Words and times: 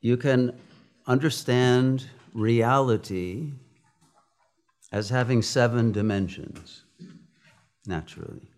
you 0.00 0.16
can 0.16 0.58
understand 1.06 2.06
reality 2.32 3.52
as 4.92 5.08
having 5.10 5.42
seven 5.42 5.92
dimensions, 5.92 6.84
naturally. 7.86 8.48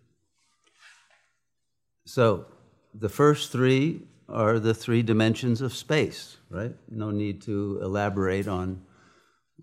So, 2.05 2.45
the 2.93 3.09
first 3.09 3.51
three 3.51 4.01
are 4.27 4.59
the 4.59 4.73
three 4.73 5.01
dimensions 5.01 5.61
of 5.61 5.73
space, 5.73 6.37
right? 6.49 6.73
No 6.89 7.11
need 7.11 7.41
to 7.43 7.79
elaborate 7.81 8.47
on, 8.47 8.81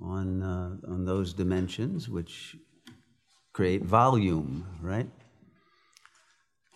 on, 0.01 0.43
uh, 0.43 0.77
on 0.91 1.05
those 1.05 1.33
dimensions, 1.33 2.09
which 2.09 2.57
create 3.53 3.83
volume, 3.83 4.67
right? 4.81 5.09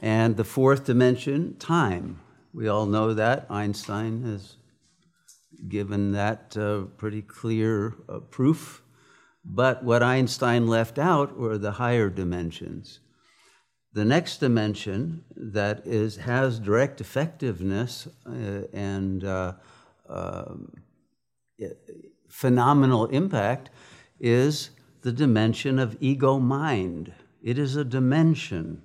And 0.00 0.36
the 0.36 0.44
fourth 0.44 0.84
dimension, 0.84 1.56
time. 1.58 2.20
We 2.52 2.68
all 2.68 2.86
know 2.86 3.14
that. 3.14 3.46
Einstein 3.48 4.24
has 4.24 4.56
given 5.68 6.12
that 6.12 6.56
uh, 6.56 6.82
pretty 6.96 7.22
clear 7.22 7.94
uh, 8.08 8.18
proof. 8.18 8.82
But 9.44 9.82
what 9.82 10.02
Einstein 10.02 10.66
left 10.66 10.98
out 10.98 11.36
were 11.36 11.58
the 11.58 11.72
higher 11.72 12.08
dimensions. 12.08 13.00
The 13.92 14.04
next 14.04 14.38
dimension 14.38 15.24
that 15.36 15.86
is, 15.86 16.16
has 16.16 16.58
direct 16.58 17.00
effectiveness 17.00 18.08
uh, 18.26 18.62
and 18.72 19.24
uh, 19.24 19.54
um, 20.08 20.72
phenomenal 22.28 23.06
impact 23.06 23.68
is 24.18 24.70
the 25.02 25.12
dimension 25.12 25.78
of 25.78 25.96
ego 26.00 26.38
mind. 26.38 27.12
It 27.42 27.58
is 27.58 27.76
a 27.76 27.84
dimension. 27.84 28.82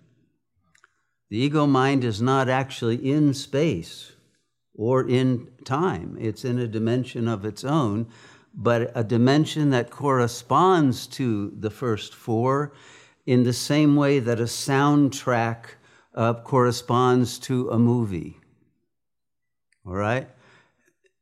The 1.30 1.38
ego 1.38 1.68
mind 1.68 2.04
is 2.04 2.22
not 2.22 2.50
actually 2.50 3.10
in 3.10 3.34
space 3.34 4.12
or 4.78 5.08
in 5.08 5.50
time, 5.66 6.16
it's 6.20 6.46
in 6.46 6.60
a 6.60 6.68
dimension 6.68 7.28
of 7.28 7.44
its 7.44 7.64
own, 7.64 8.08
but 8.54 8.92
a 8.96 9.04
dimension 9.04 9.72
that 9.72 9.90
corresponds 9.90 11.08
to 11.08 11.52
the 11.60 11.72
first 11.72 12.14
four 12.14 12.74
in 13.26 13.44
the 13.44 13.54
same 13.54 13.96
way 13.96 14.20
that 14.20 14.40
a 14.40 14.44
soundtrack 14.44 15.66
uh, 16.14 16.34
corresponds 16.36 17.40
to 17.40 17.70
a 17.70 17.78
movie. 17.78 18.38
All 19.86 19.96
right? 19.96 20.30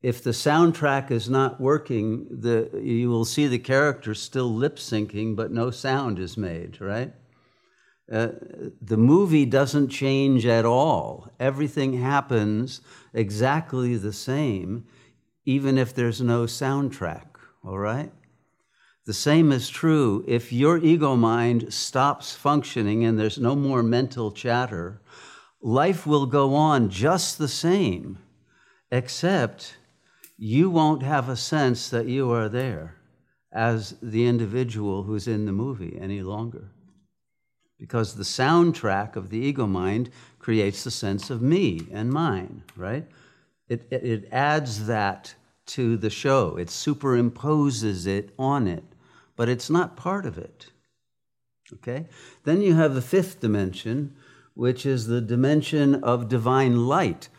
If 0.02 0.23
the 0.23 0.31
soundtrack 0.31 1.09
is 1.09 1.30
not 1.30 1.59
working, 1.59 2.28
the, 2.30 2.69
you 2.81 3.09
will 3.09 3.25
see 3.25 3.47
the 3.47 3.58
characters 3.58 4.22
still 4.22 4.53
lip 4.53 4.75
syncing, 4.75 5.36
but 5.36 5.52
no 5.52 5.72
sound 5.72 6.19
is 6.19 6.38
made, 6.38 6.80
right? 6.80 7.12
Uh, 8.11 8.28
the 8.81 8.98
movie 8.98 9.45
doesn't 9.45 9.89
change 9.89 10.45
at 10.45 10.66
all. 10.66 11.31
Everything 11.39 11.94
happens 11.94 12.81
exactly 13.14 13.97
the 13.97 14.14
same, 14.14 14.86
even 15.45 15.78
if 15.78 15.94
there's 15.94 16.22
no 16.22 16.44
soundtrack, 16.44 17.25
all 17.64 17.80
right? 17.80 18.12
The 19.06 19.14
same 19.14 19.52
is 19.52 19.70
true 19.70 20.23
if 20.28 20.52
your 20.52 20.78
ego 20.78 21.16
mind 21.16 21.73
stops 21.73 22.34
functioning 22.34 23.03
and 23.06 23.20
there's 23.20 23.39
no 23.39 23.56
more 23.56 23.84
mental 23.84 24.31
chatter, 24.31 25.02
life 25.62 26.06
will 26.06 26.25
go 26.28 26.53
on 26.53 26.90
just 26.90 27.38
the 27.38 27.47
same, 27.47 28.19
except 28.92 29.78
you 30.38 30.69
won't 30.69 31.02
have 31.02 31.30
a 31.30 31.36
sense 31.36 31.90
that 31.90 32.08
you 32.08 32.31
are 32.31 32.50
there 32.50 32.97
as 33.52 33.95
the 34.02 34.28
individual 34.28 35.03
who's 35.03 35.28
in 35.28 35.45
the 35.45 35.52
movie 35.52 35.97
any 36.00 36.22
longer. 36.22 36.72
Because 37.80 38.16
the 38.16 38.23
soundtrack 38.23 39.16
of 39.16 39.30
the 39.30 39.38
ego 39.38 39.68
mind 39.68 40.09
creates 40.40 40.84
the 40.84 40.92
sense 40.92 41.30
of 41.30 41.42
me 41.42 41.88
and 41.92 42.09
mine, 42.09 42.64
right? 42.76 43.06
It, 43.68 43.88
it, 43.92 44.04
it 44.04 44.30
adds 44.31 44.88
that 44.88 45.36
to 45.68 45.98
the 45.98 46.09
show, 46.09 46.56
it 46.58 46.68
superimposes 46.68 48.06
it 48.08 48.34
on 48.38 48.68
it 48.68 48.84
but 49.36 49.50
it's 49.50 49.70
not 49.70 49.98
part 49.98 50.26
of 50.26 50.38
it. 50.38 50.68
Okay? 51.73 52.08
Then 52.44 52.62
you 52.62 52.75
have 52.75 52.96
the 52.96 53.02
fifth 53.02 53.40
dimension, 53.40 54.16
which 54.53 54.86
is 54.86 55.07
the 55.07 55.22
dimension 55.22 55.96
of 55.96 56.30
divine 56.30 56.88
light. 56.88 57.30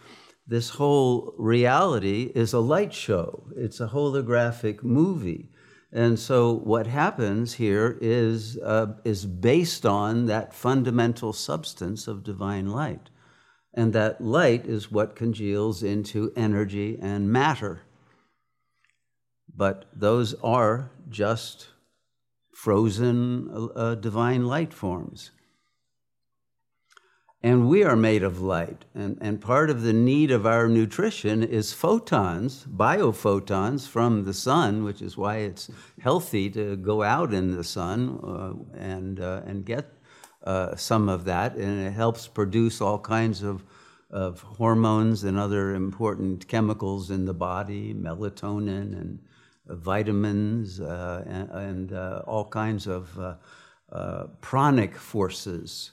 This 0.47 0.71
whole 0.71 1.35
reality 1.39 2.31
is 2.35 2.53
a 2.53 2.61
light 2.61 2.93
show, 2.93 3.49
it's 3.57 3.81
a 3.81 3.89
holographic 3.89 4.83
movie. 4.83 5.49
And 5.93 6.19
so, 6.19 6.53
what 6.53 6.87
happens 6.87 7.55
here 7.55 7.97
is, 8.01 8.59
uh, 8.59 8.95
is 9.05 9.25
based 9.25 9.87
on 9.87 10.27
that 10.27 10.53
fundamental 10.53 11.33
substance 11.33 12.09
of 12.09 12.25
divine 12.25 12.67
light. 12.67 13.11
And 13.73 13.93
that 13.93 14.21
light 14.21 14.67
is 14.67 14.91
what 14.91 15.15
congeals 15.15 15.83
into 15.83 16.33
energy 16.35 16.99
and 17.01 17.31
matter. 17.31 17.83
But 19.55 19.85
those 19.95 20.35
are 20.43 20.91
just 21.09 21.69
frozen 22.53 23.71
uh, 23.77 23.95
divine 23.95 24.47
light 24.47 24.73
forms. 24.73 25.31
And 27.43 27.69
we 27.69 27.85
are 27.85 27.97
made 27.97 28.23
of 28.23 28.41
light. 28.41 28.85
And, 28.95 29.19
and 29.21 29.41
part 29.41 29.71
of 29.71 29.83
the 29.83 29.93
need 29.93 30.31
of 30.31 30.47
our 30.47 30.69
nutrition 30.69 31.43
is 31.43 31.73
photons, 31.73 32.65
biophotons 32.65 33.87
from 33.87 34.25
the 34.25 34.33
sun, 34.33 34.85
which 34.85 35.03
is 35.03 35.17
why 35.17 35.37
it's 35.37 35.71
healthy 36.01 36.51
to 36.51 36.77
go 36.77 37.03
out 37.03 37.35
in 37.35 37.55
the 37.55 37.63
sun 37.65 38.19
uh, 38.25 38.79
and, 38.79 39.21
uh, 39.21 39.43
and 39.47 39.65
get 39.65 39.93
uh, 40.45 40.75
some 40.77 41.09
of 41.09 41.25
that. 41.27 41.57
And 41.57 41.87
it 41.87 41.93
helps 41.93 42.27
produce 42.27 42.81
all 42.81 42.99
kinds 42.99 43.43
of, 43.43 43.65
of 44.11 44.41
hormones 44.41 45.23
and 45.23 45.39
other 45.39 45.75
important 45.75 46.49
chemicals 46.49 47.11
in 47.11 47.27
the 47.27 47.35
body, 47.35 47.93
melatonin 47.93 48.99
and 48.99 49.19
vitamins 49.69 50.81
uh, 50.81 51.25
and, 51.27 51.51
and 51.51 51.93
uh, 51.93 52.23
all 52.27 52.49
kinds 52.49 52.87
of 52.87 53.37
uh, 53.93 54.27
pranic 54.41 54.97
forces 54.97 55.93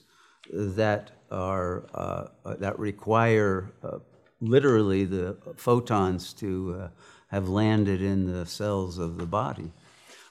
that 0.52 1.12
are 1.34 1.86
uh, 1.94 2.28
uh, 2.46 2.56
that 2.56 2.78
require 2.80 3.72
uh, 3.84 4.00
literally 4.40 5.06
the 5.06 5.38
photons 5.56 6.34
to 6.34 6.90
have 7.28 7.50
landed 7.50 8.02
in 8.02 8.32
the 8.32 8.46
cells 8.46 8.98
of 8.98 9.18
the 9.18 9.26
body. 9.26 9.72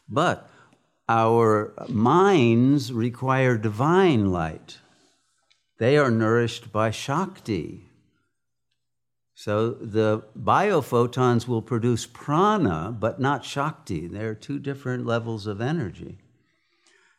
But 0.09 0.49
our 1.09 1.73
minds 1.89 2.93
require 2.93 3.57
divine 3.59 4.31
light. 4.31 4.79
They 5.79 5.97
are 5.97 6.11
nourished 6.11 6.71
by 6.73 6.91
Shakti, 6.91 7.89
so 9.35 9.71
the 9.71 10.23
biophotons 10.39 11.49
will 11.49 11.62
produce 11.62 12.07
prana, 12.07 12.97
but 12.97 13.21
not 13.21 13.45
Shakti. 13.45 14.07
They're 14.07 14.37
two 14.37 14.61
different 14.61 15.05
levels 15.05 15.49
of 15.49 15.61
energy. 15.61 16.19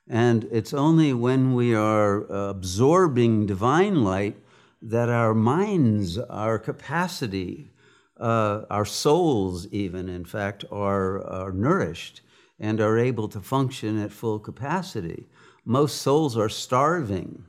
And 0.08 0.48
it's 0.52 0.74
only 0.74 1.14
when 1.14 1.54
we 1.54 1.74
are 1.74 2.24
absorbing 2.26 3.46
divine 3.46 4.04
light 4.04 4.38
that 4.82 5.10
our 5.10 5.34
minds, 5.34 6.18
our 6.18 6.60
capacity, 6.60 7.72
uh, 8.20 8.64
our 8.70 8.86
souls, 8.86 9.68
even, 9.68 10.10
in 10.10 10.26
fact, 10.26 10.66
are, 10.72 11.26
are 11.26 11.52
nourished 11.52 12.22
and 12.60 12.82
are 12.82 12.98
able 12.98 13.28
to 13.30 13.40
function 13.40 14.02
at 14.02 14.12
full 14.12 14.40
capacity. 14.40 15.28
Most 15.66 16.02
souls 16.02 16.38
are 16.38 16.50
starving 16.50 17.46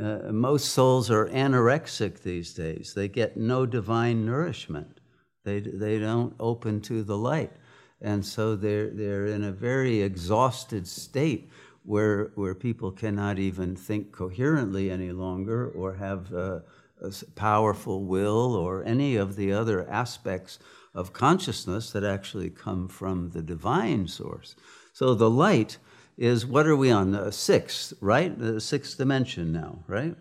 uh, 0.00 0.32
most 0.32 0.70
souls 0.70 1.10
are 1.10 1.28
anorexic 1.28 2.20
these 2.20 2.52
days. 2.52 2.94
They 2.94 3.08
get 3.08 3.36
no 3.36 3.64
divine 3.64 4.26
nourishment. 4.26 5.00
They, 5.44 5.60
they 5.60 5.98
don't 5.98 6.34
open 6.40 6.80
to 6.82 7.02
the 7.02 7.16
light. 7.16 7.52
And 8.00 8.24
so 8.24 8.56
they're, 8.56 8.90
they're 8.90 9.26
in 9.26 9.44
a 9.44 9.52
very 9.52 10.02
exhausted 10.02 10.86
state 10.86 11.50
where, 11.84 12.32
where 12.34 12.54
people 12.54 12.90
cannot 12.90 13.38
even 13.38 13.76
think 13.76 14.12
coherently 14.12 14.90
any 14.90 15.12
longer 15.12 15.68
or 15.68 15.94
have 15.94 16.32
a, 16.32 16.64
a 17.00 17.12
powerful 17.34 18.04
will 18.04 18.54
or 18.54 18.84
any 18.84 19.16
of 19.16 19.36
the 19.36 19.52
other 19.52 19.88
aspects 19.88 20.58
of 20.94 21.12
consciousness 21.12 21.90
that 21.92 22.04
actually 22.04 22.50
come 22.50 22.88
from 22.88 23.30
the 23.30 23.42
divine 23.42 24.06
source. 24.06 24.54
So 24.92 25.14
the 25.14 25.30
light 25.30 25.78
is 26.16 26.46
what 26.46 26.66
are 26.66 26.76
we 26.76 26.90
on? 26.90 27.10
The 27.10 27.32
sixth, 27.32 27.92
right? 28.00 28.38
The 28.38 28.60
sixth 28.60 28.96
dimension 28.96 29.52
now, 29.52 29.80
right? 29.86 30.16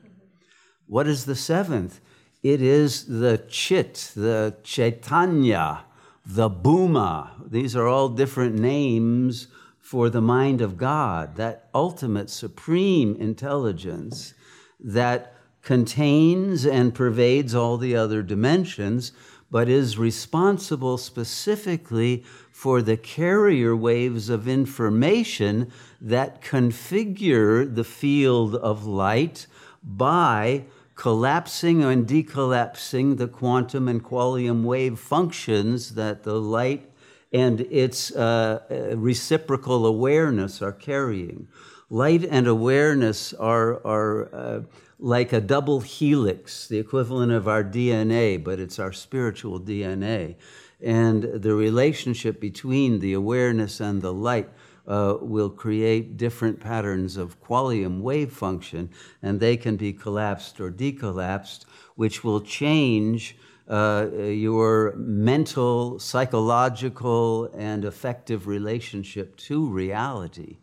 What 0.87 1.07
is 1.07 1.25
the 1.25 1.35
seventh? 1.35 2.01
It 2.41 2.61
is 2.61 3.05
the 3.05 3.37
chit, 3.47 4.11
the 4.15 4.57
chaitanya, 4.63 5.85
the 6.25 6.49
bhuma. 6.49 7.49
These 7.49 7.75
are 7.75 7.87
all 7.87 8.09
different 8.09 8.55
names 8.55 9.47
for 9.79 10.09
the 10.09 10.21
mind 10.21 10.61
of 10.61 10.77
God, 10.77 11.35
that 11.35 11.69
ultimate 11.73 12.29
supreme 12.29 13.15
intelligence 13.17 14.33
that 14.79 15.35
contains 15.61 16.65
and 16.65 16.95
pervades 16.95 17.53
all 17.53 17.77
the 17.77 17.95
other 17.95 18.21
dimensions, 18.21 19.11
but 19.51 19.69
is 19.69 19.97
responsible 19.97 20.97
specifically 20.97 22.23
for 22.51 22.81
the 22.81 22.97
carrier 22.97 23.75
waves 23.75 24.29
of 24.29 24.47
information 24.47 25.71
that 26.01 26.41
configure 26.41 27.73
the 27.73 27.83
field 27.83 28.55
of 28.55 28.85
light 28.85 29.47
by 29.83 30.63
collapsing 30.95 31.83
and 31.83 32.07
decollapsing 32.07 33.17
the 33.17 33.27
quantum 33.27 33.87
and 33.87 34.03
quantum 34.03 34.63
wave 34.63 34.99
functions 34.99 35.95
that 35.95 36.23
the 36.23 36.39
light 36.39 36.89
and 37.31 37.61
its 37.61 38.11
uh, 38.11 38.59
uh, 38.69 38.95
reciprocal 38.95 39.87
awareness 39.87 40.61
are 40.61 40.71
carrying. 40.71 41.47
Light 41.89 42.23
and 42.23 42.47
awareness 42.47 43.33
are, 43.33 43.85
are 43.85 44.33
uh, 44.33 44.61
like 44.99 45.33
a 45.33 45.41
double 45.41 45.81
helix, 45.81 46.67
the 46.67 46.77
equivalent 46.77 47.31
of 47.31 47.47
our 47.47 47.63
DNA, 47.63 48.41
but 48.41 48.59
it's 48.59 48.79
our 48.79 48.93
spiritual 48.93 49.59
DNA. 49.59 50.35
And 50.79 51.23
the 51.23 51.55
relationship 51.55 52.39
between 52.39 52.99
the 52.99 53.13
awareness 53.13 53.79
and 53.79 54.01
the 54.01 54.13
light 54.13 54.49
uh, 54.87 55.15
will 55.21 55.49
create 55.49 56.17
different 56.17 56.59
patterns 56.59 57.17
of 57.17 57.41
qualium 57.41 58.01
wave 58.01 58.31
function, 58.31 58.89
and 59.21 59.39
they 59.39 59.55
can 59.55 59.75
be 59.75 59.93
collapsed 59.93 60.59
or 60.59 60.71
decollapsed, 60.71 61.65
which 61.95 62.23
will 62.23 62.41
change 62.41 63.37
uh, 63.69 64.07
your 64.13 64.93
mental, 64.97 65.97
psychological, 65.99 67.45
and 67.53 67.85
affective 67.85 68.45
relationship 68.45 69.37
to 69.37 69.65
reality, 69.65 70.57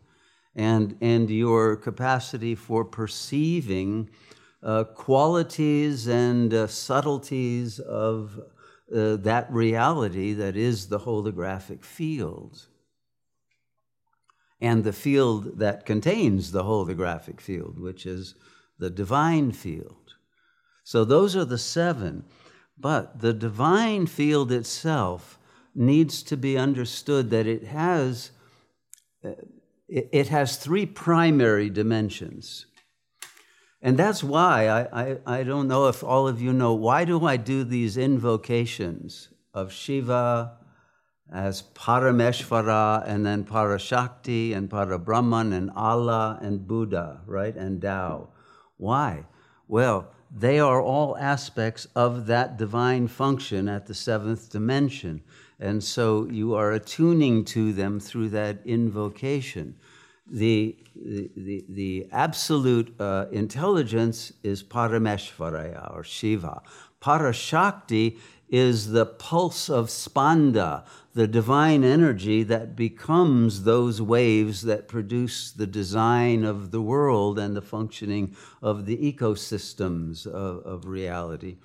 and, 0.55 0.97
and 1.01 1.31
your 1.31 1.77
capacity 1.77 2.55
for 2.55 2.85
perceiving 2.85 4.11
uh, 4.63 4.85
qualities 4.85 6.07
and 6.07 6.53
uh, 6.53 6.67
subtleties 6.67 7.79
of 7.79 8.39
uh, 8.95 9.17
that 9.17 9.51
reality 9.51 10.35
that 10.35 10.57
is 10.57 10.89
the 10.89 10.99
holographic 10.99 11.83
field 11.83 12.67
and 14.61 14.85
the 14.85 14.93
field 14.93 15.59
that 15.59 15.87
contains 15.87 16.53
the 16.53 16.65
holographic 16.65 17.41
field, 17.41 17.79
which 17.79 18.05
is 18.07 18.35
the 18.79 18.91
divine 18.91 19.53
field. 19.53 20.15
So 20.85 21.05
those 21.05 21.37
are 21.37 21.45
the 21.45 21.59
seven. 21.59 22.25
But 22.79 23.21
the 23.21 23.33
divine 23.33 24.07
field 24.07 24.51
itself 24.51 25.39
needs 25.75 26.23
to 26.25 26.37
be 26.37 26.57
understood 26.57 27.31
that 27.31 27.47
it 27.47 27.65
has, 27.65 28.31
uh, 29.25 29.33
it 29.89 30.29
has 30.29 30.57
three 30.57 30.87
primary 30.87 31.71
dimensions. 31.71 32.67
And 33.83 33.97
that's 33.97 34.23
why 34.23 34.69
I, 34.69 35.03
I, 35.03 35.19
I 35.27 35.43
don't 35.43 35.69
know 35.69 35.89
if 35.89 36.03
all 36.03 36.29
of 36.29 36.41
you 36.41 36.53
know 36.53 36.75
why 36.75 37.05
do 37.05 37.25
I 37.25 37.37
do 37.37 37.65
these 37.65 37.97
invocations 37.97 39.29
of 39.55 39.73
Shiva, 39.73 40.59
as 41.33 41.63
Parameshvara 41.75 43.05
and 43.07 43.25
then 43.25 43.45
Parashakti 43.45 44.55
and 44.55 44.69
Parabrahman 44.69 45.53
and 45.53 45.71
Allah 45.77 46.39
and 46.43 46.67
Buddha, 46.67 47.21
right? 47.27 47.55
And 47.55 47.81
Tao. 47.81 48.29
Why? 48.77 49.27
Well, 49.69 50.09
they 50.35 50.59
are 50.59 50.81
all 50.81 51.17
aspects 51.19 51.87
of 51.95 52.27
that 52.27 52.57
divine 52.57 53.09
function 53.09 53.69
at 53.69 53.87
the 53.87 53.95
seventh 53.95 54.51
dimension. 54.51 55.23
And 55.59 55.83
so 55.83 56.27
you 56.31 56.55
are 56.55 56.73
attuning 56.73 57.45
to 57.47 57.73
them 57.73 58.01
through 58.01 58.31
that 58.31 58.59
invocation. 58.65 59.77
The, 60.27 60.77
the, 60.95 61.31
the, 61.37 61.65
the 61.69 62.09
absolute 62.13 62.95
uh, 63.01 63.27
intelligence 63.31 64.33
is 64.43 64.63
Parameshvaraya 64.63 65.95
or 65.95 66.05
Shiva. 66.05 66.63
Parashakti 67.01 68.19
is 68.51 68.91
the 68.91 69.07
pulse 69.07 69.71
of 69.71 69.87
spanda, 69.87 70.85
the 71.15 71.27
divine 71.27 71.85
energy 71.85 72.43
that 72.43 72.77
becomes 72.77 73.63
those 73.63 74.03
waves 74.03 74.63
that 74.63 74.89
produce 74.89 75.53
the 75.53 75.67
design 75.67 76.45
of 76.45 76.71
the 76.71 76.83
world 76.83 77.39
and 77.39 77.57
the 77.57 77.63
functioning 77.63 78.35
of 78.61 78.87
the 78.87 78.97
ecosystems 79.13 80.27
of, 80.27 80.65
of 80.65 80.87
reality. 80.87 81.57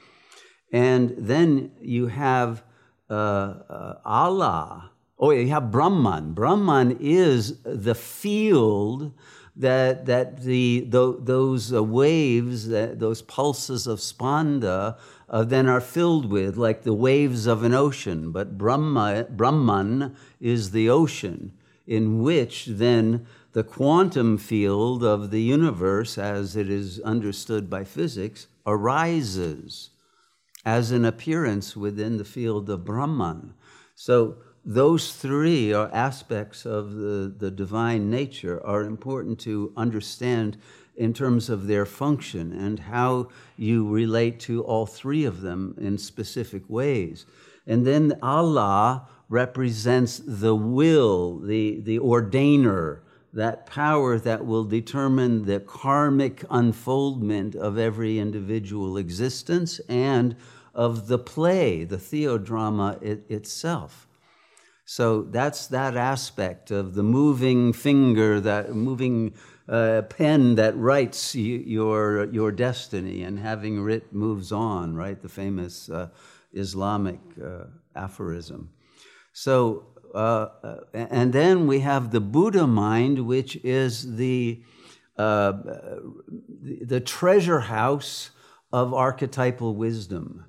And 0.72 1.16
then 1.18 1.72
you 1.82 2.08
have 2.08 2.64
uh, 3.10 3.14
uh, 3.14 4.00
Allah. 4.04 4.92
Oh, 5.18 5.32
you 5.32 5.48
have 5.50 5.72
Brahman. 5.72 6.34
Brahman 6.34 6.98
is 7.00 7.62
the 7.64 7.96
field 7.96 9.14
that, 9.56 10.06
that 10.06 10.42
the, 10.42 10.86
those 10.88 11.74
uh, 11.74 11.84
waves, 11.84 12.68
those 12.68 13.22
pulses 13.22 13.88
of 13.88 14.00
spanda, 14.00 14.98
uh, 15.30 15.44
then 15.44 15.68
are 15.68 15.82
filled 15.82 16.32
with, 16.32 16.58
like 16.58 16.84
the 16.84 16.94
waves 16.94 17.48
of 17.48 17.64
an 17.64 17.74
ocean. 17.74 18.32
But 18.32 18.58
Brahma, 18.58 19.28
Brahman 19.30 20.16
is 20.40 20.72
the 20.72 20.90
ocean 20.90 21.54
in 21.88 22.22
which 22.22 22.66
then 22.66 23.26
the 23.54 23.64
quantum 23.64 24.38
field 24.38 25.04
of 25.04 25.32
the 25.32 25.42
universe, 25.42 26.18
as 26.18 26.56
it 26.56 26.70
is 26.70 27.00
understood 27.02 27.70
by 27.70 27.84
physics, 27.84 28.48
arises 28.66 29.92
as 30.66 30.92
an 30.92 31.06
appearance 31.06 31.78
within 31.78 32.18
the 32.18 32.26
field 32.26 32.70
of 32.70 32.84
Brahman. 32.84 33.54
So 33.94 34.38
those 34.66 35.14
three 35.14 35.72
are 35.72 35.92
aspects 35.94 36.66
of 36.66 36.96
the, 36.96 37.34
the 37.38 37.52
divine 37.52 38.10
nature 38.10 38.66
are 38.66 38.82
important 38.82 39.40
to 39.42 39.72
understand 39.78 40.58
in 40.98 41.14
terms 41.14 41.50
of 41.50 41.68
their 41.68 41.86
function 41.86 42.52
and 42.52 42.80
how 42.80 43.30
you 43.58 43.88
relate 43.88 44.40
to 44.40 44.64
all 44.64 44.86
three 44.86 45.26
of 45.26 45.42
them 45.42 45.76
in 45.80 45.98
specific 45.98 46.64
ways. 46.70 47.26
And 47.68 47.86
then 47.86 48.18
Allah 48.22 49.08
represents 49.30 50.22
the 50.26 50.56
will, 50.56 51.40
the, 51.40 51.80
the 51.82 52.00
ordainer, 52.00 53.00
that 53.34 53.66
power 53.66 54.18
that 54.18 54.46
will 54.46 54.64
determine 54.64 55.46
the 55.46 55.60
karmic 55.60 56.46
unfoldment 56.50 57.54
of 57.54 57.78
every 57.78 58.18
individual 58.18 58.98
existence 58.98 59.80
and 59.90 60.36
of 60.74 61.08
the 61.08 61.20
play, 61.20 61.84
the 61.84 61.98
theodrama 61.98 63.02
it, 63.02 63.26
itself. 63.30 64.08
So 64.86 65.24
that's 65.24 65.68
that 65.68 65.98
aspect 65.98 66.72
of 66.72 66.94
the 66.94 67.04
moving 67.04 67.74
finger, 67.74 68.40
that 68.40 68.74
moving 68.74 69.34
uh, 69.68 70.04
pen 70.04 70.56
that 70.56 70.78
writes 70.78 71.36
your, 71.36 72.26
your 72.32 72.52
destiny, 72.52 73.24
and 73.24 73.40
having 73.40 73.82
writ 73.82 74.14
moves 74.14 74.52
on, 74.52 74.96
right? 74.96 75.22
The 75.22 75.30
famous 75.30 75.90
uh, 75.90 76.10
Islamic 76.54 77.20
uh, 77.44 77.66
aphorism. 77.96 78.70
So, 79.34 79.88
uh, 80.14 80.48
uh, 80.64 80.78
and 80.94 81.34
then 81.34 81.68
we 81.68 81.80
have 81.80 82.12
the 82.12 82.22
Buddha 82.22 82.68
mind, 82.68 83.26
which 83.28 83.58
is 83.58 84.16
the, 84.16 84.62
uh, 85.18 85.54
the 86.62 87.02
treasure 87.02 87.62
house 87.62 88.32
of 88.72 88.94
archetypal 88.94 89.76
wisdom 89.76 90.46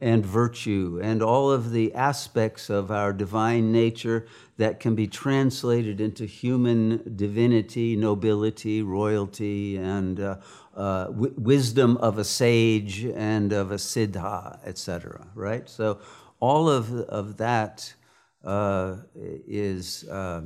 and 0.00 0.24
virtue 0.24 1.00
and 1.02 1.22
all 1.22 1.50
of 1.50 1.72
the 1.72 1.92
aspects 1.94 2.70
of 2.70 2.90
our 2.90 3.12
divine 3.12 3.72
nature 3.72 4.26
that 4.56 4.78
can 4.78 4.94
be 4.94 5.06
translated 5.06 6.00
into 6.00 6.24
human 6.24 7.14
divinity, 7.16 7.96
nobility, 7.96 8.80
royalty, 8.80 9.76
and 9.76 10.20
uh, 10.20 10.36
uh, 10.76 11.06
w- 11.06 11.34
wisdom 11.36 11.96
of 11.96 12.18
a 12.18 12.24
sage 12.24 13.04
and 13.04 13.52
of 13.52 13.72
a 13.72 13.76
siddha, 13.76 14.60
etc. 14.64 15.26
Right? 15.34 15.68
So 15.68 15.98
all 16.38 16.68
of, 16.68 16.92
of 16.92 17.36
that 17.38 17.92
uh, 18.44 18.96
is 19.16 20.04
uh, 20.08 20.42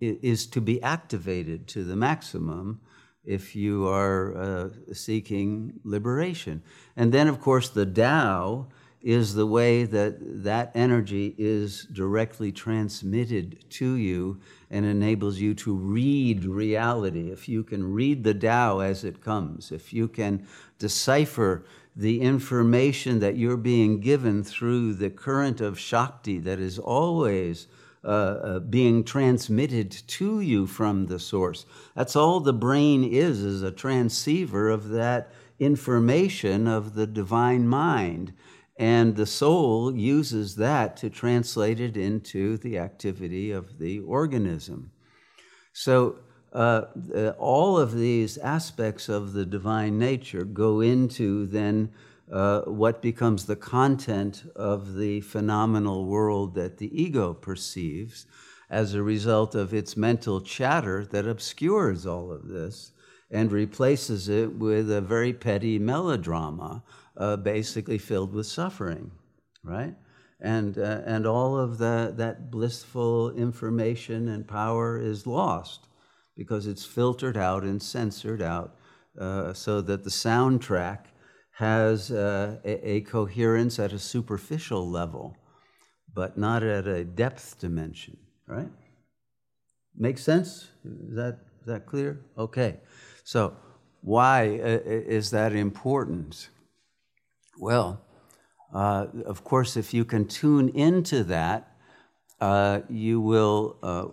is 0.00 0.46
to 0.46 0.60
be 0.60 0.82
activated 0.82 1.66
to 1.68 1.84
the 1.84 1.96
maximum 1.96 2.80
if 3.24 3.56
you 3.56 3.86
are 3.88 4.36
uh, 4.36 4.68
seeking 4.92 5.80
liberation. 5.84 6.62
And 6.96 7.12
then, 7.12 7.28
of 7.28 7.40
course, 7.40 7.68
the 7.68 7.86
Tao 7.86 8.66
is 9.04 9.34
the 9.34 9.46
way 9.46 9.84
that 9.84 10.16
that 10.44 10.72
energy 10.74 11.34
is 11.36 11.84
directly 11.92 12.50
transmitted 12.50 13.62
to 13.68 13.94
you 13.94 14.40
and 14.70 14.86
enables 14.86 15.38
you 15.38 15.52
to 15.52 15.74
read 15.74 16.44
reality. 16.46 17.30
If 17.30 17.46
you 17.46 17.62
can 17.62 17.92
read 17.92 18.24
the 18.24 18.32
Tao 18.32 18.78
as 18.78 19.04
it 19.04 19.20
comes, 19.20 19.70
if 19.70 19.92
you 19.92 20.08
can 20.08 20.46
decipher 20.78 21.66
the 21.94 22.22
information 22.22 23.20
that 23.20 23.36
you're 23.36 23.58
being 23.58 24.00
given 24.00 24.42
through 24.42 24.94
the 24.94 25.10
current 25.10 25.60
of 25.60 25.78
Shakti 25.78 26.38
that 26.38 26.58
is 26.58 26.78
always 26.78 27.68
uh, 28.04 28.08
uh, 28.08 28.58
being 28.58 29.02
transmitted 29.02 29.90
to 29.90 30.40
you 30.40 30.66
from 30.66 31.06
the 31.06 31.18
source. 31.18 31.64
That's 31.94 32.16
all 32.16 32.40
the 32.40 32.52
brain 32.52 33.02
is, 33.02 33.40
is 33.40 33.62
a 33.62 33.70
transceiver 33.70 34.68
of 34.68 34.90
that 34.90 35.32
information 35.58 36.68
of 36.68 36.94
the 36.94 37.06
divine 37.06 37.66
mind. 37.66 38.34
And 38.76 39.16
the 39.16 39.26
soul 39.26 39.94
uses 39.94 40.56
that 40.56 40.96
to 40.98 41.08
translate 41.08 41.80
it 41.80 41.96
into 41.96 42.58
the 42.58 42.78
activity 42.78 43.52
of 43.52 43.78
the 43.78 44.00
organism. 44.00 44.90
So, 45.72 46.16
uh, 46.52 46.82
all 47.38 47.78
of 47.78 47.94
these 47.94 48.38
aspects 48.38 49.08
of 49.08 49.32
the 49.32 49.44
divine 49.44 49.98
nature 49.98 50.44
go 50.44 50.80
into 50.80 51.46
then 51.46 51.90
uh, 52.30 52.62
what 52.62 53.02
becomes 53.02 53.44
the 53.44 53.56
content 53.56 54.44
of 54.56 54.94
the 54.94 55.20
phenomenal 55.20 56.06
world 56.06 56.54
that 56.54 56.78
the 56.78 57.02
ego 57.02 57.34
perceives 57.34 58.26
as 58.70 58.94
a 58.94 59.02
result 59.02 59.54
of 59.54 59.74
its 59.74 59.96
mental 59.96 60.40
chatter 60.40 61.04
that 61.04 61.28
obscures 61.28 62.06
all 62.06 62.32
of 62.32 62.48
this 62.48 62.92
and 63.30 63.52
replaces 63.52 64.28
it 64.28 64.52
with 64.54 64.90
a 64.90 65.00
very 65.00 65.32
petty 65.32 65.78
melodrama, 65.78 66.82
uh, 67.16 67.36
basically 67.36 67.98
filled 67.98 68.32
with 68.32 68.46
suffering, 68.46 69.10
right? 69.62 69.94
And, 70.40 70.78
uh, 70.78 71.02
and 71.04 71.26
all 71.26 71.58
of 71.58 71.78
the, 71.78 72.12
that 72.16 72.50
blissful 72.50 73.32
information 73.32 74.28
and 74.28 74.46
power 74.46 74.98
is 74.98 75.26
lost 75.26 75.88
because 76.36 76.66
it's 76.66 76.84
filtered 76.84 77.36
out 77.36 77.62
and 77.62 77.82
censored 77.82 78.42
out 78.42 78.76
uh, 79.18 79.52
so 79.52 79.80
that 79.80 80.04
the 80.04 80.10
soundtrack 80.10 81.06
has 81.56 82.10
uh, 82.10 82.56
a, 82.64 82.90
a, 82.90 83.00
coherence 83.02 83.78
at 83.78 83.92
a 83.92 83.98
superficial 83.98 84.88
level, 84.90 85.36
but 86.12 86.36
not 86.36 86.62
at 86.64 86.86
a 86.86 87.04
depth 87.04 87.60
dimension, 87.60 88.16
right? 88.46 88.70
Makes 89.96 90.22
sense? 90.22 90.68
Is 90.84 91.14
that, 91.14 91.38
is 91.60 91.66
that 91.66 91.86
clear? 91.86 92.20
Okay. 92.36 92.78
So, 93.22 93.56
why 94.00 94.58
uh, 94.58 94.80
is 94.84 95.30
that 95.30 95.52
important? 95.52 96.48
Well, 97.58 98.00
uh, 98.74 99.06
of 99.24 99.44
course, 99.44 99.76
if 99.76 99.94
you 99.94 100.04
can 100.04 100.26
tune 100.26 100.68
into 100.70 101.22
that, 101.24 101.70
uh, 102.40 102.80
you 102.90 103.20
will, 103.20 103.76
uh, 103.82 104.06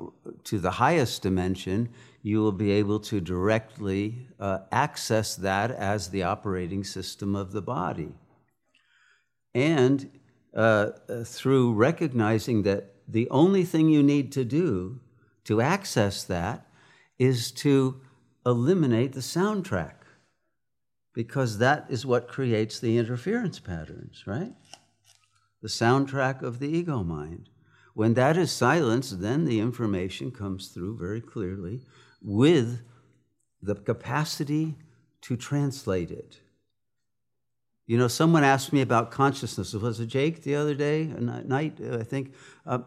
to 0.43 0.60
the 0.60 0.71
highest 0.71 1.24
dimension, 1.24 1.89
you 2.23 2.39
will 2.39 2.51
be 2.51 2.71
able 2.71 2.99
to 2.99 3.19
directly 3.19 4.27
uh, 4.39 4.59
access 4.71 5.35
that 5.35 5.71
as 5.71 6.09
the 6.09 6.23
operating 6.23 6.83
system 6.83 7.35
of 7.35 7.51
the 7.51 7.61
body. 7.61 8.13
And 9.53 10.19
uh, 10.55 10.91
through 11.25 11.73
recognizing 11.73 12.63
that 12.63 12.93
the 13.07 13.29
only 13.29 13.63
thing 13.63 13.89
you 13.89 14.03
need 14.03 14.31
to 14.33 14.45
do 14.45 14.99
to 15.45 15.61
access 15.61 16.23
that 16.23 16.67
is 17.17 17.51
to 17.51 18.01
eliminate 18.45 19.13
the 19.13 19.19
soundtrack, 19.19 19.93
because 21.13 21.57
that 21.57 21.85
is 21.89 22.05
what 22.05 22.27
creates 22.27 22.79
the 22.79 22.97
interference 22.97 23.59
patterns, 23.59 24.23
right? 24.25 24.53
The 25.61 25.67
soundtrack 25.67 26.41
of 26.41 26.59
the 26.59 26.69
ego 26.69 27.03
mind. 27.03 27.49
When 27.93 28.13
that 28.13 28.37
is 28.37 28.51
silenced, 28.51 29.19
then 29.21 29.45
the 29.45 29.59
information 29.59 30.31
comes 30.31 30.69
through 30.69 30.97
very 30.97 31.21
clearly 31.21 31.81
with 32.21 32.81
the 33.61 33.75
capacity 33.75 34.75
to 35.21 35.35
translate 35.35 36.11
it. 36.11 36.39
You 37.85 37.97
know, 37.97 38.07
someone 38.07 38.43
asked 38.43 38.71
me 38.71 38.81
about 38.81 39.11
consciousness. 39.11 39.73
Was 39.73 39.99
it 39.99 40.07
Jake 40.07 40.43
the 40.43 40.55
other 40.55 40.73
day, 40.73 41.05
night, 41.05 41.79
I 41.81 42.03
think? 42.03 42.33
Uh, 42.65 42.79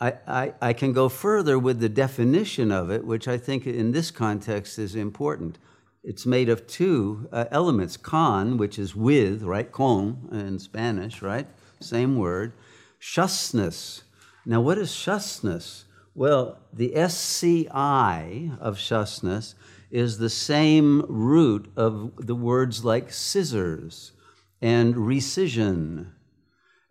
I, 0.00 0.14
I, 0.26 0.52
I 0.60 0.72
can 0.72 0.92
go 0.92 1.08
further 1.08 1.58
with 1.58 1.80
the 1.80 1.88
definition 1.88 2.72
of 2.72 2.90
it, 2.90 3.04
which 3.04 3.28
I 3.28 3.38
think 3.38 3.66
in 3.66 3.92
this 3.92 4.10
context 4.10 4.78
is 4.78 4.94
important. 4.94 5.58
It's 6.04 6.26
made 6.26 6.48
of 6.48 6.66
two 6.66 7.28
uh, 7.32 7.44
elements 7.52 7.96
con, 7.96 8.56
which 8.56 8.78
is 8.78 8.96
with, 8.96 9.42
right? 9.42 9.70
Con 9.70 10.28
in 10.32 10.58
Spanish, 10.58 11.22
right? 11.22 11.46
Same 11.80 12.16
word. 12.16 12.52
Shusness. 13.00 14.02
Now, 14.44 14.60
what 14.60 14.78
is 14.78 14.90
shusness? 14.90 15.84
Well, 16.14 16.58
the 16.72 16.94
SCI 16.96 18.52
of 18.60 18.76
shusness 18.76 19.54
is 19.90 20.18
the 20.18 20.30
same 20.30 21.02
root 21.08 21.70
of 21.76 22.12
the 22.16 22.34
words 22.34 22.84
like 22.84 23.12
scissors 23.12 24.12
and 24.60 24.94
recision 24.94 26.12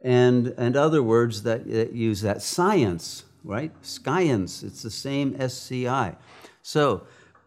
and, 0.01 0.47
and 0.57 0.75
other 0.75 1.03
words 1.03 1.43
that, 1.43 1.69
that 1.69 1.93
use 1.93 2.21
that. 2.21 2.41
Science, 2.41 3.23
right? 3.43 3.71
Science, 3.81 4.63
it's 4.63 4.81
the 4.81 4.89
same 4.89 5.35
SCI. 5.39 6.15
So, 6.63 7.03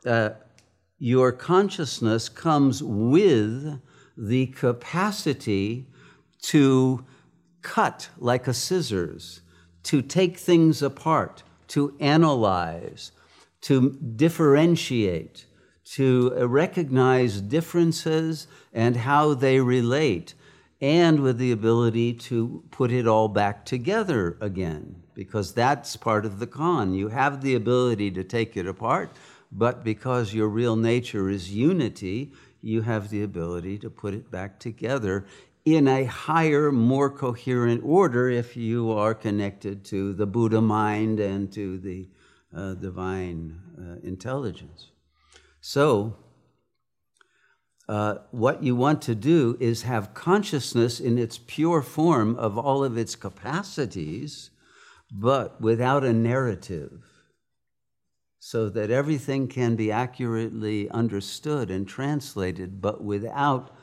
uh, 0.07 0.31
your 0.99 1.33
consciousness 1.33 2.28
comes 2.28 2.83
with 2.83 3.81
the 4.16 4.47
capacity 4.47 5.87
to 6.43 7.04
cut 7.62 8.09
like 8.19 8.47
a 8.47 8.54
scissors, 8.54 9.40
to 9.83 10.02
take 10.02 10.38
things 10.38 10.83
apart, 10.83 11.43
to 11.68 11.94
analyze, 12.00 13.12
to 13.62 13.90
differentiate, 14.16 15.47
to 15.85 16.30
recognize 16.47 17.40
differences 17.40 18.47
and 18.73 18.97
how 18.97 19.35
they 19.35 19.61
relate, 19.61 20.35
and 20.80 21.21
with 21.21 21.38
the 21.38 21.52
ability 21.52 22.12
to 22.12 22.62
put 22.71 22.90
it 22.90 23.06
all 23.06 23.28
back 23.28 23.64
together 23.64 24.37
again, 24.40 24.97
because 25.14 25.54
that's 25.54 25.97
part 25.97 26.26
of 26.26 26.38
the 26.38 26.47
con. 26.47 26.94
You 26.94 27.09
have 27.09 27.40
the 27.40 27.54
ability 27.54 28.11
to 28.12 28.25
take 28.25 28.56
it 28.56 28.66
apart, 28.66 29.11
but 29.52 29.85
because 29.85 30.35
your 30.35 30.49
real 30.49 30.76
nature 30.76 31.30
is 31.30 31.54
unity, 31.54 32.33
you 32.61 32.83
have 32.83 33.11
the 33.11 33.23
ability 33.23 33.78
to 33.78 33.90
put 33.90 34.14
it 34.14 34.30
back 34.30 34.59
together 34.59 35.26
in 35.64 35.88
a 35.88 36.04
higher, 36.04 36.71
more 36.71 37.09
coherent 37.09 37.83
order 37.85 38.28
if 38.28 38.56
you 38.56 38.92
are 38.92 39.14
connected 39.14 39.85
to 39.87 40.12
the 40.12 40.26
Buddha 40.26 40.61
mind 40.61 41.21
and 41.21 41.50
to 41.52 41.78
the 41.78 42.09
uh, 42.54 42.75
divine 42.75 43.61
uh, 43.78 44.06
intelligence. 44.06 44.90
So, 45.61 46.16
uh, 47.88 48.16
what 48.30 48.62
you 48.62 48.76
want 48.76 49.02
to 49.02 49.14
do 49.14 49.56
is 49.61 49.83
have 49.83 50.14
consciousness 50.14 51.00
in 51.00 51.18
its 51.18 51.38
pure 51.47 51.83
form 51.83 52.37
of 52.37 52.59
all 52.59 52.85
of 52.85 52.97
its 52.97 53.16
capacities, 53.16 54.50
but 55.11 55.61
without 55.61 56.04
a 56.04 56.12
narrative, 56.12 57.04
so 58.38 58.68
that 58.68 58.90
everything 58.90 59.49
can 59.49 59.76
be 59.76 59.90
accurately 59.90 60.88
understood 60.90 61.71
and 61.71 61.88
translated, 61.88 62.80
but 62.80 63.02
without 63.02 63.75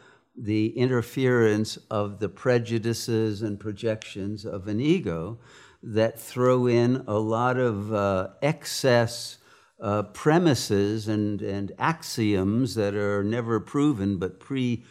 the 0.42 0.76
interference 0.76 1.78
of 1.92 2.20
the 2.20 2.28
prejudices 2.28 3.44
and 3.44 3.60
projections 3.60 4.44
of 4.44 4.68
an 4.68 4.82
ego 4.82 5.38
that 5.84 6.20
throw 6.20 6.66
in 6.66 7.04
a 7.08 7.18
lot 7.20 7.58
of 7.58 7.94
uh, 7.94 8.30
excess 8.42 9.38
uh, 9.80 10.04
premises 10.04 11.08
and, 11.08 11.42
and 11.42 11.72
axioms 11.78 12.74
that 12.76 12.96
are 12.96 13.24
never 13.24 13.60
proven 13.60 14.18
but 14.18 14.40
pre, 14.40 14.84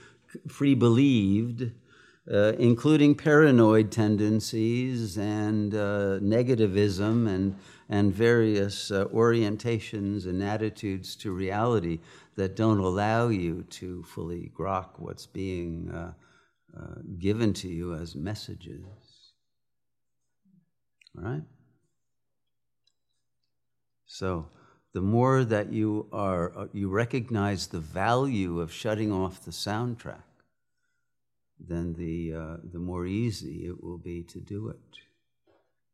believed, 0.58 1.72
uh, 2.32 2.52
including 2.58 3.14
paranoid 3.16 3.90
tendencies 3.90 5.18
and 5.18 5.74
uh, 5.74 6.18
negativism 6.20 7.28
and, 7.28 7.56
and 7.88 8.14
various 8.14 8.92
uh, 8.92 9.04
orientations 9.06 10.26
and 10.26 10.42
attitudes 10.42 11.16
to 11.16 11.32
reality 11.32 11.98
that 12.40 12.56
don't 12.56 12.78
allow 12.78 13.28
you 13.28 13.64
to 13.68 14.02
fully 14.04 14.50
grok 14.58 14.98
what's 14.98 15.26
being 15.26 15.90
uh, 15.90 16.12
uh, 16.74 16.94
given 17.18 17.52
to 17.52 17.68
you 17.68 17.94
as 17.94 18.14
messages. 18.14 18.80
All 21.18 21.24
right? 21.24 21.42
So, 24.06 24.46
the 24.94 25.02
more 25.02 25.44
that 25.44 25.70
you 25.70 26.08
are 26.12 26.58
uh, 26.58 26.68
you 26.72 26.88
recognize 26.88 27.66
the 27.66 27.78
value 27.78 28.58
of 28.58 28.72
shutting 28.72 29.12
off 29.12 29.44
the 29.44 29.50
soundtrack, 29.50 30.32
then 31.58 31.92
the 31.92 32.32
uh, 32.34 32.56
the 32.72 32.78
more 32.78 33.04
easy 33.04 33.66
it 33.66 33.84
will 33.84 33.98
be 33.98 34.22
to 34.22 34.40
do 34.40 34.68
it, 34.68 34.96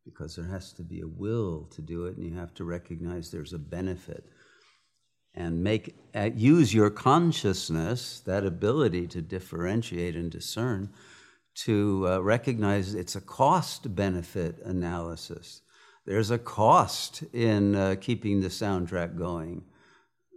because 0.05 0.37
there 0.37 0.47
has 0.47 0.73
to 0.75 0.85
be 0.85 1.01
a 1.01 1.09
will 1.09 1.69
to 1.75 1.83
do 1.83 2.07
it, 2.07 2.17
and 2.17 2.25
you 2.25 2.39
have 2.39 2.55
to 2.55 2.65
recognize 2.65 3.33
there's 3.33 3.53
a 3.53 3.59
benefit 3.59 4.25
and 5.37 5.63
make 5.63 5.95
uh, 6.15 6.31
use 6.35 6.73
your 6.73 6.91
consciousness, 6.91 8.21
that 8.21 8.45
ability 8.45 9.07
to 9.09 9.21
differentiate 9.21 10.17
and 10.17 10.31
discern, 10.31 10.91
to 11.55 12.07
uh, 12.09 12.19
recognize 12.21 12.95
it's 12.95 13.17
a 13.17 13.21
cost 13.21 13.95
benefit 13.95 14.59
analysis. 14.65 15.63
There's 16.07 16.31
a 16.31 16.39
cost 16.39 17.23
in 17.33 17.75
uh, 17.75 17.97
keeping 18.01 18.41
the 18.41 18.49
soundtrack 18.49 19.19
going. 19.19 19.65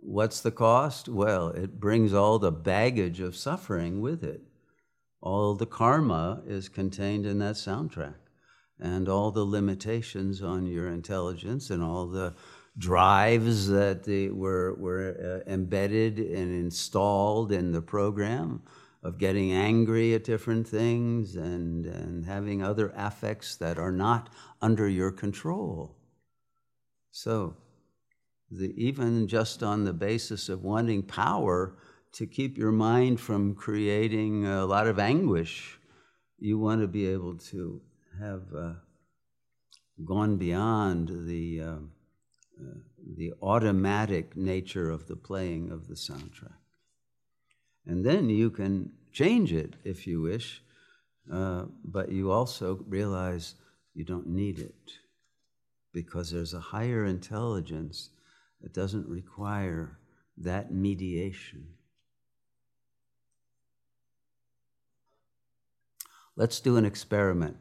What's 0.01 0.41
the 0.41 0.51
cost? 0.51 1.07
Well, 1.07 1.49
it 1.49 1.79
brings 1.79 2.13
all 2.13 2.39
the 2.39 2.51
baggage 2.51 3.19
of 3.19 3.35
suffering 3.35 4.01
with 4.01 4.23
it. 4.23 4.41
All 5.21 5.55
the 5.55 5.65
karma 5.65 6.41
is 6.47 6.69
contained 6.69 7.25
in 7.25 7.39
that 7.39 7.55
soundtrack, 7.55 8.15
and 8.79 9.07
all 9.09 9.31
the 9.31 9.45
limitations 9.45 10.41
on 10.41 10.65
your 10.65 10.87
intelligence 10.87 11.69
and 11.69 11.83
all 11.83 12.07
the 12.07 12.33
drives 12.79 13.67
that 13.67 14.07
were, 14.33 14.74
were 14.75 15.43
uh, 15.45 15.51
embedded 15.51 16.17
and 16.17 16.55
installed 16.55 17.51
in 17.51 17.74
the 17.74 17.81
program 17.81 18.62
of 19.03 19.17
getting 19.17 19.51
angry 19.51 20.13
at 20.13 20.24
different 20.24 20.67
things 20.67 21.36
and, 21.36 21.86
and 21.86 22.25
having 22.25 22.63
other 22.63 22.93
affects 22.95 23.57
that 23.57 23.77
are 23.77 23.91
not 23.91 24.29
under 24.62 24.88
your 24.88 25.12
control. 25.12 25.95
So, 27.12 27.57
the, 28.50 28.74
even 28.75 29.27
just 29.27 29.62
on 29.62 29.83
the 29.83 29.93
basis 29.93 30.50
of 30.50 30.63
wanting 30.63 31.03
power 31.03 31.77
to 32.13 32.25
keep 32.25 32.57
your 32.57 32.71
mind 32.71 33.19
from 33.19 33.55
creating 33.55 34.45
a 34.48 34.65
lot 34.65 34.88
of 34.88 35.00
anguish, 35.00 35.77
you 36.39 36.57
want 36.57 36.81
to 36.81 36.88
be 36.88 37.07
able 37.07 37.38
to 37.38 37.81
have 38.19 38.43
uh, 38.57 38.74
gone 40.05 40.38
beyond 40.38 41.27
the. 41.27 41.62
Uh, 41.62 41.75
the 43.15 43.33
automatic 43.41 44.35
nature 44.35 44.89
of 44.89 45.07
the 45.07 45.15
playing 45.15 45.71
of 45.71 45.87
the 45.87 45.95
soundtrack. 45.95 46.57
And 47.85 48.05
then 48.05 48.29
you 48.29 48.49
can 48.49 48.91
change 49.11 49.51
it 49.51 49.75
if 49.83 50.05
you 50.05 50.21
wish, 50.21 50.61
uh, 51.31 51.65
but 51.83 52.11
you 52.11 52.31
also 52.31 52.83
realize 52.87 53.55
you 53.93 54.03
don't 54.03 54.27
need 54.27 54.59
it 54.59 54.91
because 55.93 56.31
there's 56.31 56.53
a 56.53 56.59
higher 56.59 57.05
intelligence 57.05 58.11
that 58.61 58.73
doesn't 58.73 59.07
require 59.07 59.97
that 60.37 60.71
mediation. 60.71 61.67
Let's 66.35 66.59
do 66.61 66.77
an 66.77 66.85
experiment. 66.85 67.57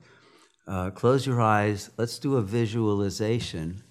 Uh, 0.67 0.91
close 0.91 1.27
your 1.27 1.41
eyes. 1.41 1.91
Let's 1.97 2.19
do 2.19 2.37
a 2.37 2.43
visualization 2.43 3.83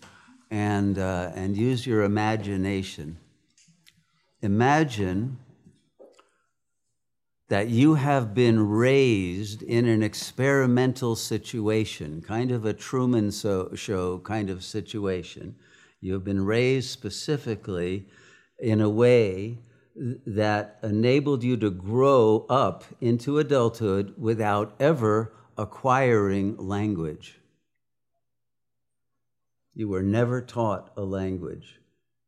and, 0.49 0.97
uh, 0.97 1.31
and 1.35 1.57
use 1.57 1.85
your 1.85 2.03
imagination. 2.03 3.17
Imagine 4.41 5.39
that 7.49 7.69
you 7.69 7.95
have 7.95 8.33
been 8.33 8.67
raised 8.67 9.61
in 9.61 9.87
an 9.87 10.03
experimental 10.03 11.15
situation, 11.15 12.21
kind 12.21 12.51
of 12.51 12.65
a 12.65 12.73
Truman 12.73 13.31
Show 13.31 14.19
kind 14.19 14.49
of 14.49 14.63
situation. 14.63 15.55
You 16.01 16.13
have 16.13 16.23
been 16.23 16.45
raised 16.45 16.89
specifically 16.89 18.05
in 18.59 18.81
a 18.81 18.89
way 18.89 19.59
that 19.95 20.77
enabled 20.83 21.43
you 21.43 21.57
to 21.57 21.71
grow 21.71 22.45
up 22.49 22.83
into 23.01 23.39
adulthood 23.39 24.13
without 24.17 24.75
ever 24.79 25.33
acquiring 25.57 26.55
language. 26.57 27.39
You 29.77 29.89
were 29.89 30.01
never 30.01 30.41
taught 30.41 30.91
a 30.97 31.03
language, 31.03 31.79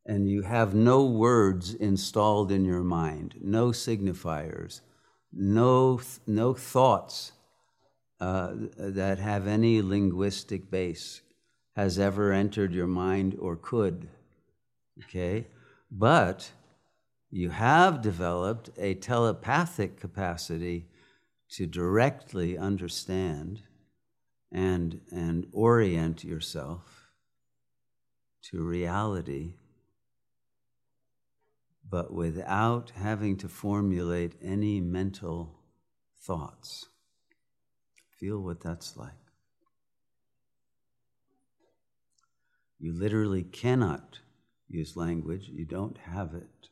and 0.05 0.29
you 0.29 0.43
have 0.43 0.75
no 0.75 1.03
words 1.03 1.73
installed 1.73 2.51
in 2.51 2.63
your 2.63 2.83
mind, 2.83 3.39
no 3.41 3.69
signifiers, 3.69 4.81
no, 5.33 5.99
no 6.27 6.53
thoughts 6.53 7.31
uh, 8.19 8.51
that 8.77 9.17
have 9.17 9.47
any 9.47 9.81
linguistic 9.81 10.69
base 10.69 11.21
has 11.75 11.97
ever 11.97 12.31
entered 12.31 12.71
your 12.71 12.85
mind 12.85 13.35
or 13.39 13.55
could. 13.55 14.07
Okay? 15.05 15.47
But 15.89 16.51
you 17.31 17.49
have 17.49 18.03
developed 18.03 18.69
a 18.77 18.93
telepathic 18.93 19.99
capacity 19.99 20.85
to 21.53 21.65
directly 21.65 22.59
understand 22.59 23.63
and, 24.51 25.01
and 25.11 25.47
orient 25.51 26.23
yourself 26.23 26.98
to 28.41 28.63
reality, 28.63 29.55
but 31.89 32.13
without 32.13 32.91
having 32.95 33.37
to 33.37 33.47
formulate 33.49 34.35
any 34.41 34.79
mental 34.79 35.59
thoughts. 36.21 36.87
Feel 38.19 38.39
what 38.39 38.61
that's 38.61 38.97
like. 38.97 39.13
You 42.79 42.93
literally 42.93 43.43
cannot 43.43 44.19
use 44.67 44.95
language, 44.95 45.49
you 45.51 45.65
don't 45.65 45.97
have 45.97 46.33
it. 46.33 46.69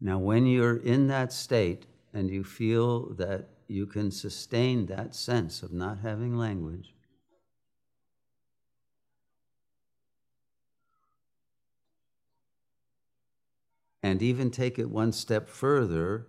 Now, 0.00 0.18
when 0.18 0.46
you're 0.46 0.76
in 0.76 1.08
that 1.08 1.32
state 1.32 1.86
and 2.12 2.30
you 2.30 2.44
feel 2.44 3.14
that 3.14 3.48
you 3.66 3.86
can 3.86 4.10
sustain 4.10 4.86
that 4.86 5.14
sense 5.14 5.62
of 5.62 5.72
not 5.72 5.98
having 5.98 6.36
language, 6.36 6.94
and 14.02 14.22
even 14.22 14.50
take 14.50 14.78
it 14.78 14.88
one 14.88 15.12
step 15.12 15.48
further 15.48 16.28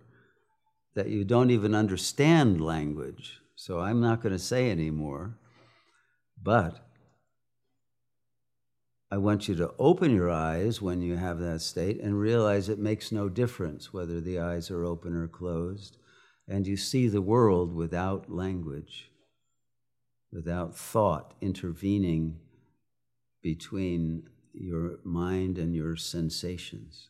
that 0.94 1.08
you 1.08 1.24
don't 1.24 1.50
even 1.50 1.74
understand 1.74 2.60
language. 2.60 3.40
So 3.54 3.78
I'm 3.78 4.00
not 4.00 4.20
going 4.20 4.32
to 4.32 4.38
say 4.38 4.70
anymore, 4.70 5.38
but 6.42 6.89
I 9.12 9.16
want 9.16 9.48
you 9.48 9.56
to 9.56 9.74
open 9.78 10.14
your 10.14 10.30
eyes 10.30 10.80
when 10.80 11.02
you 11.02 11.16
have 11.16 11.40
that 11.40 11.62
state 11.62 12.00
and 12.00 12.20
realize 12.20 12.68
it 12.68 12.78
makes 12.78 13.10
no 13.10 13.28
difference 13.28 13.92
whether 13.92 14.20
the 14.20 14.38
eyes 14.38 14.70
are 14.70 14.84
open 14.84 15.16
or 15.16 15.26
closed. 15.26 15.96
And 16.46 16.66
you 16.66 16.76
see 16.76 17.08
the 17.08 17.22
world 17.22 17.74
without 17.74 18.30
language, 18.30 19.10
without 20.32 20.76
thought 20.76 21.34
intervening 21.40 22.38
between 23.42 24.28
your 24.52 24.98
mind 25.02 25.58
and 25.58 25.74
your 25.74 25.96
sensations. 25.96 27.08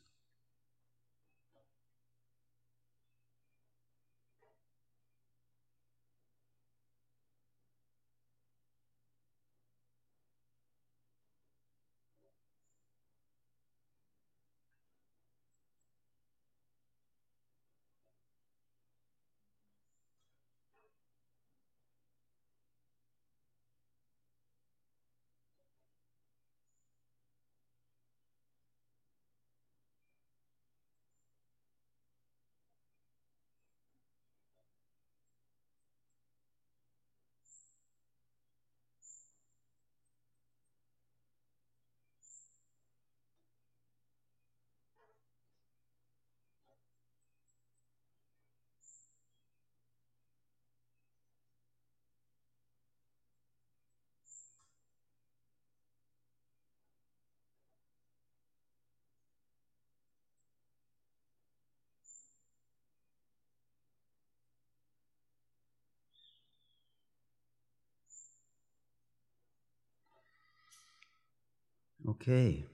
Okay. 72.10 72.64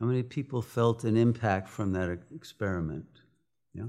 How 0.00 0.06
many 0.06 0.24
people 0.24 0.62
felt 0.62 1.04
an 1.04 1.16
impact 1.16 1.68
from 1.68 1.92
that 1.92 2.10
experiment? 2.34 3.06
Yeah? 3.72 3.86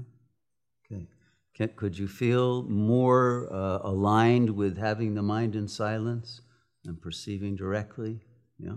Okay. 0.86 1.08
Can, 1.54 1.70
could 1.74 1.98
you 1.98 2.06
feel 2.06 2.62
more 2.64 3.52
uh, 3.52 3.80
aligned 3.82 4.50
with 4.50 4.78
having 4.78 5.14
the 5.14 5.22
mind 5.22 5.56
in 5.56 5.66
silence 5.66 6.40
and 6.84 7.02
perceiving 7.02 7.56
directly? 7.56 8.20
Yeah? 8.60 8.76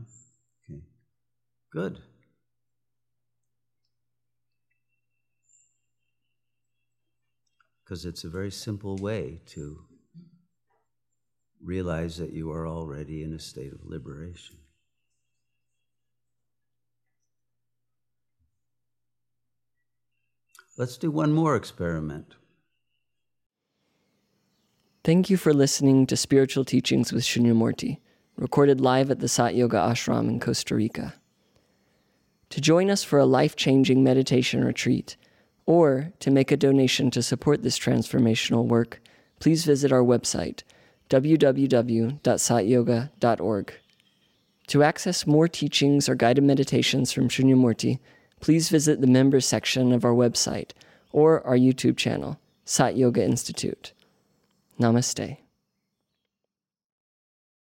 Okay. 0.63 0.82
Good. 1.71 1.99
Because 7.84 8.03
it's 8.03 8.23
a 8.23 8.30
very 8.30 8.51
simple 8.51 8.95
way 8.95 9.41
to 9.47 9.86
realize 11.63 12.17
that 12.17 12.33
you 12.33 12.51
are 12.51 12.67
already 12.67 13.23
in 13.23 13.33
a 13.33 13.39
state 13.39 13.73
of 13.73 13.85
liberation. 13.85 14.57
Let's 20.77 20.97
do 20.97 21.09
one 21.09 21.31
more 21.31 21.55
experiment. 21.55 22.35
Thank 25.03 25.29
you 25.29 25.37
for 25.37 25.53
listening 25.53 26.05
to 26.07 26.15
Spiritual 26.17 26.65
Teachings 26.65 27.11
with 27.11 27.23
Shunyamurti, 27.23 27.97
recorded 28.35 28.79
live 28.79 29.09
at 29.09 29.19
the 29.19 29.27
Sat 29.27 29.55
Yoga 29.55 29.77
Ashram 29.77 30.27
in 30.27 30.39
Costa 30.39 30.75
Rica. 30.75 31.15
To 32.51 32.61
join 32.61 32.91
us 32.91 33.03
for 33.03 33.17
a 33.17 33.25
life 33.25 33.55
changing 33.55 34.03
meditation 34.03 34.63
retreat, 34.63 35.17
or 35.65 36.13
to 36.19 36.29
make 36.29 36.51
a 36.51 36.57
donation 36.57 37.09
to 37.11 37.23
support 37.23 37.63
this 37.63 37.79
transformational 37.79 38.65
work, 38.65 39.01
please 39.39 39.65
visit 39.65 39.91
our 39.91 40.03
website, 40.03 40.61
www.satyoga.org. 41.09 43.73
To 44.67 44.83
access 44.83 45.25
more 45.25 45.47
teachings 45.47 46.09
or 46.09 46.15
guided 46.15 46.43
meditations 46.43 47.13
from 47.13 47.29
Shunyamurti, 47.29 47.99
please 48.41 48.67
visit 48.69 48.99
the 48.99 49.07
members 49.07 49.45
section 49.45 49.93
of 49.93 50.03
our 50.03 50.13
website 50.13 50.71
or 51.11 51.45
our 51.47 51.57
YouTube 51.57 51.97
channel, 51.97 52.39
Sat 52.65 52.97
Yoga 52.97 53.23
Institute. 53.23 53.93
Namaste. 54.79 55.37